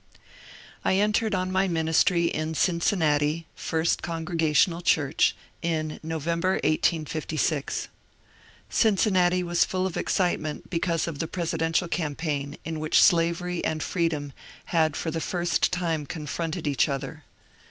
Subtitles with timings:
[0.83, 7.87] I ENTERED on my ministry in Cincinnati (First Congrega tional Church) in November, 1856.
[8.67, 13.83] Cincinnati was full of excitement because of the presidential campaign in which slav ery and
[13.83, 14.33] freedom
[14.73, 15.71] had for the first.
[15.71, 17.23] time confronted each other.